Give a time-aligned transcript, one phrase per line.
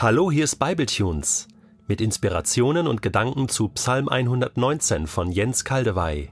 [0.00, 1.48] Hallo, hier ist Bibletunes
[1.88, 6.30] mit Inspirationen und Gedanken zu Psalm 119 von Jens Kaldewey.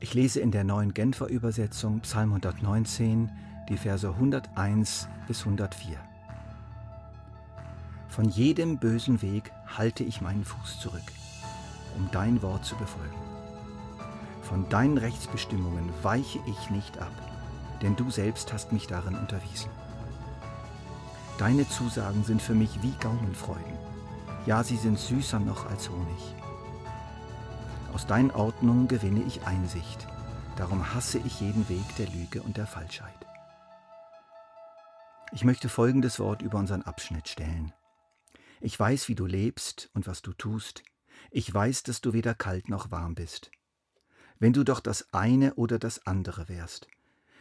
[0.00, 3.30] Ich lese in der neuen Genfer Übersetzung Psalm 119,
[3.68, 5.98] die Verse 101 bis 104.
[8.08, 11.12] Von jedem bösen Weg halte ich meinen Fuß zurück,
[11.98, 13.20] um dein Wort zu befolgen.
[14.40, 17.12] Von deinen Rechtsbestimmungen weiche ich nicht ab,
[17.82, 19.68] denn du selbst hast mich darin unterwiesen.
[21.38, 23.78] Deine Zusagen sind für mich wie Gaumenfreuden.
[24.46, 26.34] Ja, sie sind süßer noch als Honig.
[27.92, 30.06] Aus deinen Ordnungen gewinne ich Einsicht.
[30.56, 33.26] Darum hasse ich jeden Weg der Lüge und der Falschheit.
[35.32, 37.74] Ich möchte folgendes Wort über unseren Abschnitt stellen.
[38.62, 40.84] Ich weiß, wie du lebst und was du tust.
[41.30, 43.50] Ich weiß, dass du weder kalt noch warm bist.
[44.38, 46.88] Wenn du doch das eine oder das andere wärst.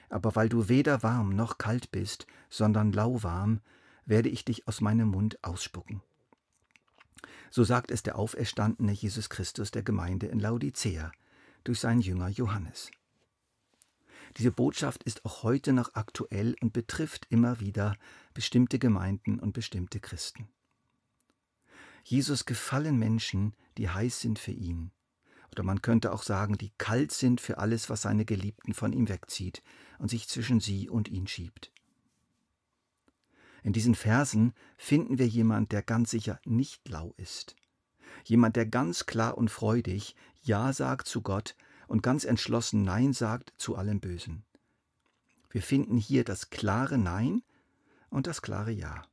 [0.09, 3.61] Aber weil du weder warm noch kalt bist, sondern lauwarm,
[4.05, 6.01] werde ich dich aus meinem Mund ausspucken.
[7.49, 11.11] So sagt es der auferstandene Jesus Christus der Gemeinde in Laodicea
[11.63, 12.91] durch seinen Jünger Johannes.
[14.37, 17.95] Diese Botschaft ist auch heute noch aktuell und betrifft immer wieder
[18.33, 20.49] bestimmte Gemeinden und bestimmte Christen.
[22.03, 24.91] Jesus gefallen Menschen, die heiß sind für ihn.
[25.51, 29.07] Oder man könnte auch sagen, die kalt sind für alles, was seine Geliebten von ihm
[29.07, 29.63] wegzieht
[29.99, 31.71] und sich zwischen sie und ihn schiebt.
[33.65, 37.55] In diesen Versen finden wir jemand, der ganz sicher nicht lau ist.
[38.23, 41.55] Jemand, der ganz klar und freudig Ja sagt zu Gott
[41.87, 44.45] und ganz entschlossen Nein sagt zu allem Bösen.
[45.49, 47.41] Wir finden hier das klare Nein
[48.11, 49.07] und das klare Ja.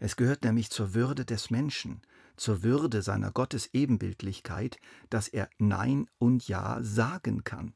[0.00, 2.00] Es gehört nämlich zur Würde des Menschen,
[2.38, 4.78] zur Würde seiner Gottesebenbildlichkeit,
[5.10, 7.74] dass er Nein und Ja sagen kann.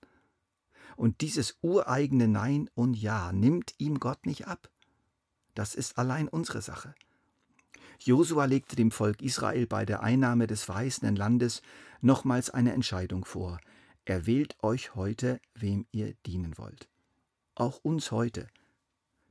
[0.96, 4.70] Und dieses ureigene Nein und Ja nimmt ihm Gott nicht ab.
[5.60, 6.94] Das ist allein unsere Sache.
[7.98, 11.60] Josua legte dem Volk Israel bei der Einnahme des verheißenen Landes
[12.00, 13.60] nochmals eine Entscheidung vor.
[14.06, 16.88] Er wählt euch heute, wem ihr dienen wollt.
[17.54, 18.46] Auch uns heute,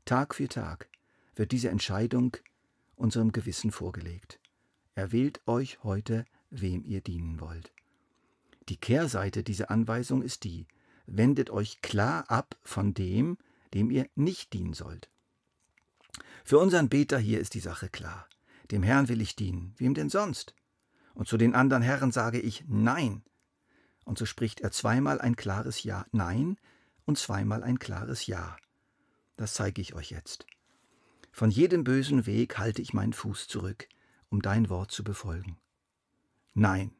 [0.06, 0.88] Tag für Tag,
[1.34, 2.38] wird diese Entscheidung
[2.96, 4.40] unserem Gewissen vorgelegt.
[4.94, 7.74] Er wählt euch heute, wem ihr dienen wollt.
[8.68, 10.68] Die Kehrseite dieser Anweisung ist die,
[11.08, 13.40] wendet euch klar ab von dem,
[13.74, 15.10] dem ihr nicht dienen sollt.
[16.50, 18.28] Für unseren Beter hier ist die Sache klar.
[18.72, 20.56] Dem Herrn will ich dienen, wem denn sonst?
[21.14, 23.22] Und zu den anderen Herren sage ich Nein.
[24.04, 26.58] Und so spricht er zweimal ein klares Ja, Nein
[27.06, 28.58] und zweimal ein klares Ja.
[29.38, 30.48] Das zeige ich euch jetzt.
[31.32, 33.88] Von jedem bösen Weg halte ich meinen Fuß zurück,
[34.30, 35.60] um dein Wort zu befolgen.
[36.56, 36.96] Nein,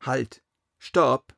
[0.00, 0.42] halt,
[0.76, 1.34] stopp,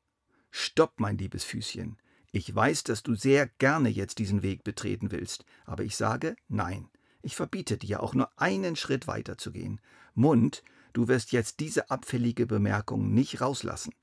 [0.51, 1.97] stopp, mein liebes Füßchen.
[2.33, 6.89] Ich weiß, dass du sehr gerne jetzt diesen Weg betreten willst, aber ich sage Nein.
[7.23, 9.81] Ich verbiete dir auch nur einen Schritt weiter zu gehen.
[10.15, 10.63] Mund,
[10.93, 13.95] du wirst jetzt diese abfällige Bemerkung nicht rauslassen.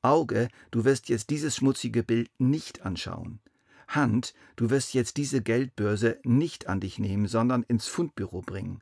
[0.00, 3.40] Auge, du wirst jetzt dieses schmutzige Bild nicht anschauen.
[3.88, 8.80] Hand, du wirst jetzt diese Geldbörse nicht an dich nehmen, sondern ins Fundbüro bringen.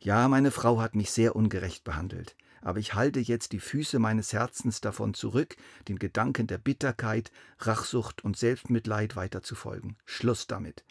[0.00, 4.32] Ja, meine Frau hat mich sehr ungerecht behandelt, aber ich halte jetzt die Füße meines
[4.32, 5.56] Herzens davon zurück,
[5.88, 9.96] den Gedanken der Bitterkeit, Rachsucht und Selbstmitleid weiter zu folgen.
[10.06, 10.84] Schluss damit.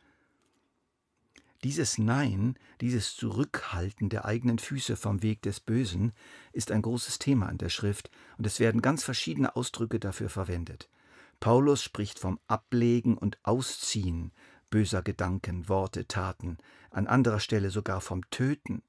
[1.63, 6.13] Dieses Nein, dieses Zurückhalten der eigenen Füße vom Weg des Bösen
[6.53, 10.89] ist ein großes Thema in der Schrift und es werden ganz verschiedene Ausdrücke dafür verwendet.
[11.41, 14.31] Paulus spricht vom Ablegen und Ausziehen
[14.69, 16.57] böser Gedanken, Worte, Taten,
[16.91, 18.83] an anderer Stelle sogar vom Töten.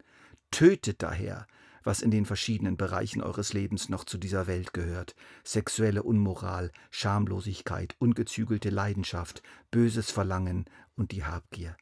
[0.51, 1.47] Tötet daher,
[1.83, 5.15] was in den verschiedenen Bereichen eures Lebens noch zu dieser Welt gehört.
[5.45, 10.67] Sexuelle Unmoral, Schamlosigkeit, ungezügelte Leidenschaft, böses Verlangen
[10.97, 11.77] und die Habgier.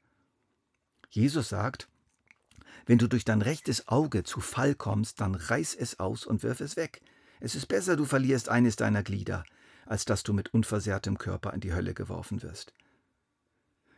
[1.09, 1.89] Jesus sagt,
[2.87, 6.61] wenn du durch dein rechtes Auge zu Fall kommst, dann reiß es aus und wirf
[6.61, 7.03] es weg.
[7.41, 9.45] Es ist besser, du verlierst eines deiner Glieder,
[9.87, 12.73] als dass du mit unversehrtem Körper in die Hölle geworfen wirst.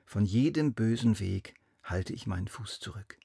[0.04, 1.54] Von jedem bösen Weg
[1.84, 3.16] halte ich meinen Fuß zurück.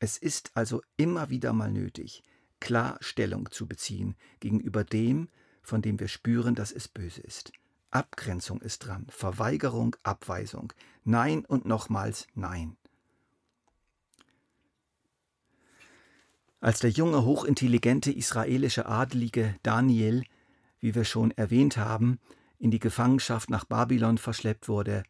[0.00, 2.22] Es ist also immer wieder mal nötig,
[2.60, 5.28] klar Stellung zu beziehen gegenüber dem,
[5.62, 7.52] von dem wir spüren, dass es böse ist.
[7.90, 10.72] Abgrenzung ist dran, Verweigerung, Abweisung,
[11.04, 12.76] Nein und nochmals Nein.
[16.64, 20.24] Als der junge, hochintelligente israelische Adelige Daniel,
[20.80, 22.18] wie wir schon erwähnt haben,
[22.58, 25.02] in die Gefangenschaft nach Babylon verschleppt wurde,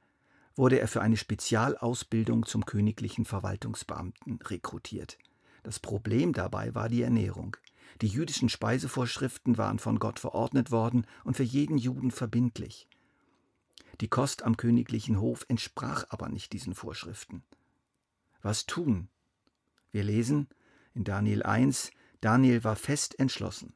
[0.56, 5.16] wurde er für eine Spezialausbildung zum königlichen Verwaltungsbeamten rekrutiert.
[5.62, 7.56] Das Problem dabei war die Ernährung.
[8.00, 12.88] Die jüdischen Speisevorschriften waren von Gott verordnet worden und für jeden Juden verbindlich.
[14.00, 17.44] Die Kost am königlichen Hof entsprach aber nicht diesen Vorschriften.
[18.42, 19.06] Was tun?
[19.92, 20.48] Wir lesen
[20.94, 23.74] in Daniel 1, Daniel war fest entschlossen,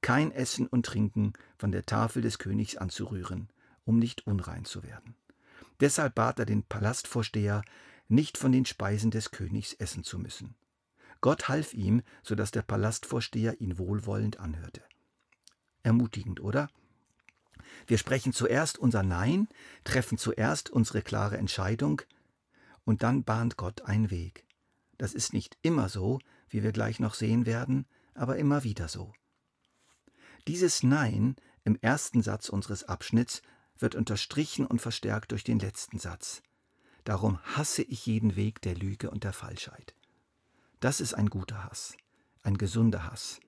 [0.00, 3.48] kein Essen und Trinken von der Tafel des Königs anzurühren,
[3.84, 5.16] um nicht unrein zu werden.
[5.80, 7.62] Deshalb bat er den Palastvorsteher,
[8.08, 10.54] nicht von den Speisen des Königs essen zu müssen.
[11.20, 14.82] Gott half ihm, so dass der Palastvorsteher ihn wohlwollend anhörte.
[15.82, 16.68] Ermutigend, oder?
[17.86, 19.48] Wir sprechen zuerst unser Nein,
[19.84, 22.02] treffen zuerst unsere klare Entscheidung,
[22.84, 24.44] und dann bahnt Gott einen Weg.
[24.98, 26.20] Das ist nicht immer so,
[26.54, 27.84] wie wir gleich noch sehen werden,
[28.14, 29.12] aber immer wieder so.
[30.46, 31.34] Dieses Nein
[31.64, 33.42] im ersten Satz unseres Abschnitts
[33.76, 36.42] wird unterstrichen und verstärkt durch den letzten Satz.
[37.02, 39.96] Darum hasse ich jeden Weg der Lüge und der Falschheit.
[40.78, 41.96] Das ist ein guter Hass,
[42.44, 43.40] ein gesunder Hass.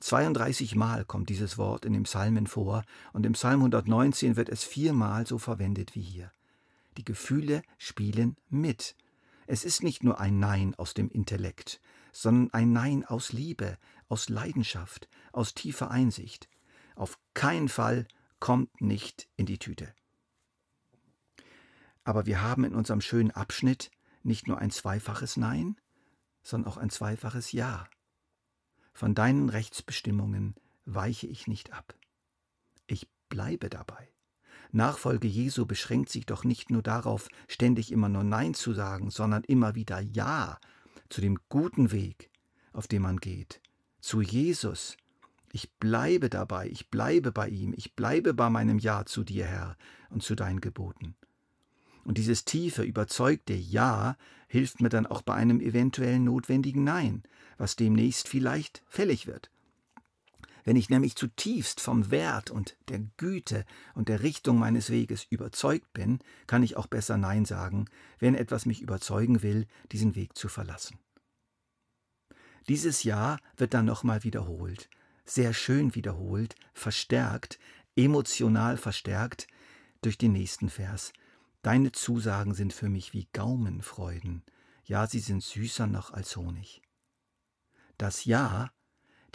[0.00, 2.84] 32 Mal kommt dieses Wort in den Psalmen vor
[3.14, 6.30] und im Psalm 119 wird es viermal so verwendet wie hier.
[6.98, 8.94] Die Gefühle spielen mit.
[9.46, 11.80] Es ist nicht nur ein Nein aus dem Intellekt,
[12.16, 13.76] sondern ein Nein aus Liebe,
[14.08, 16.48] aus Leidenschaft, aus tiefer Einsicht.
[16.94, 18.08] Auf keinen Fall
[18.40, 19.94] kommt nicht in die Tüte.
[22.04, 23.90] Aber wir haben in unserem schönen Abschnitt
[24.22, 25.76] nicht nur ein zweifaches Nein,
[26.42, 27.86] sondern auch ein zweifaches Ja.
[28.94, 30.54] Von deinen Rechtsbestimmungen
[30.86, 31.94] weiche ich nicht ab.
[32.86, 34.08] Ich bleibe dabei.
[34.72, 39.44] Nachfolge Jesu beschränkt sich doch nicht nur darauf, ständig immer nur Nein zu sagen, sondern
[39.44, 40.58] immer wieder Ja
[41.08, 42.30] zu dem guten Weg,
[42.72, 43.60] auf dem man geht,
[44.00, 44.96] zu Jesus.
[45.52, 49.76] Ich bleibe dabei, ich bleibe bei ihm, ich bleibe bei meinem Ja zu dir, Herr,
[50.10, 51.14] und zu deinen Geboten.
[52.04, 54.16] Und dieses tiefe, überzeugte Ja
[54.48, 57.22] hilft mir dann auch bei einem eventuellen notwendigen Nein,
[57.58, 59.50] was demnächst vielleicht fällig wird.
[60.66, 63.64] Wenn ich nämlich zutiefst vom Wert und der Güte
[63.94, 66.18] und der Richtung meines Weges überzeugt bin,
[66.48, 67.84] kann ich auch besser Nein sagen,
[68.18, 70.98] wenn etwas mich überzeugen will, diesen Weg zu verlassen.
[72.68, 74.90] Dieses Ja wird dann nochmal wiederholt,
[75.24, 77.60] sehr schön wiederholt, verstärkt,
[77.94, 79.46] emotional verstärkt
[80.02, 81.12] durch den nächsten Vers.
[81.62, 84.42] Deine Zusagen sind für mich wie Gaumenfreuden,
[84.82, 86.82] ja, sie sind süßer noch als Honig.
[87.98, 88.72] Das Ja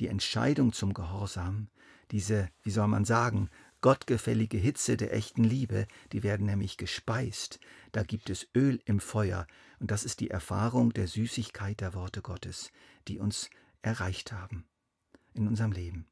[0.02, 1.70] die Entscheidung zum Gehorsam,
[2.10, 3.52] diese, wie soll man sagen,
[3.82, 7.60] gottgefällige Hitze der echten Liebe, die werden nämlich gespeist.
[7.92, 9.46] Da gibt es Öl im Feuer,
[9.80, 12.72] und das ist die Erfahrung der Süßigkeit der Worte Gottes,
[13.08, 13.52] die uns
[13.84, 14.66] erreicht haben
[15.36, 16.08] in unserem Leben.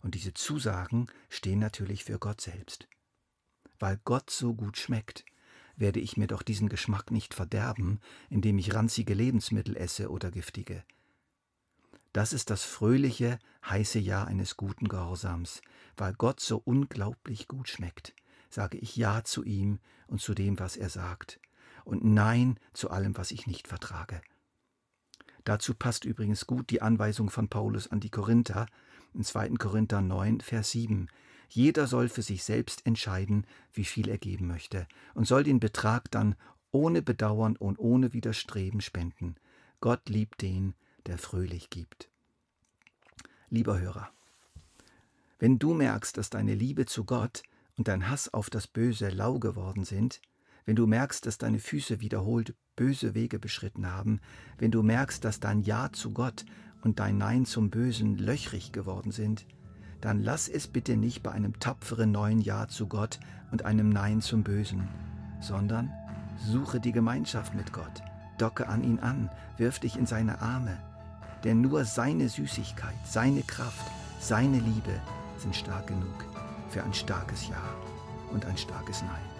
[0.00, 2.86] Und diese Zusagen stehen natürlich für Gott selbst.
[3.80, 5.24] Weil Gott so gut schmeckt,
[5.74, 7.98] werde ich mir doch diesen Geschmack nicht verderben,
[8.30, 10.84] indem ich ranzige Lebensmittel esse oder giftige.
[12.12, 13.38] Das ist das fröhliche,
[13.68, 15.62] heiße Ja eines guten Gehorsams.
[15.96, 18.14] Weil Gott so unglaublich gut schmeckt,
[18.50, 21.40] sage ich Ja zu ihm und zu dem, was er sagt,
[21.84, 24.20] und Nein zu allem, was ich nicht vertrage.
[25.44, 28.66] Dazu passt übrigens gut die Anweisung von Paulus an die Korinther
[29.14, 29.50] in 2.
[29.50, 31.08] Korinther 9, Vers 7.
[31.48, 36.10] Jeder soll für sich selbst entscheiden, wie viel er geben möchte, und soll den Betrag
[36.10, 36.36] dann
[36.70, 39.36] ohne Bedauern und ohne Widerstreben spenden.
[39.80, 40.74] Gott liebt den,
[41.06, 42.08] der fröhlich gibt.
[43.48, 44.10] Lieber Hörer,
[45.38, 47.42] wenn du merkst, dass deine Liebe zu Gott
[47.76, 50.20] und dein Hass auf das Böse lau geworden sind,
[50.64, 54.20] wenn du merkst, dass deine Füße wiederholt böse Wege beschritten haben,
[54.58, 56.44] wenn du merkst, dass dein Ja zu Gott
[56.82, 59.46] und dein Nein zum Bösen löchrig geworden sind,
[60.00, 64.20] dann lass es bitte nicht bei einem tapferen neuen Ja zu Gott und einem Nein
[64.20, 64.88] zum Bösen,
[65.40, 65.92] sondern
[66.36, 68.02] suche die Gemeinschaft mit Gott,
[68.38, 70.78] docke an ihn an, wirf dich in seine Arme,
[71.44, 75.00] denn nur seine Süßigkeit, seine Kraft, seine Liebe
[75.38, 76.24] sind stark genug
[76.68, 77.62] für ein starkes Ja
[78.32, 79.31] und ein starkes Nein.